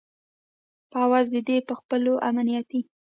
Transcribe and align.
په 0.91 0.97
عوض 1.05 1.25
د 1.31 1.37
دې 1.47 1.57
چې 1.61 1.65
په 1.67 1.73
خپلو 1.79 2.13
امنیتي 2.29 2.79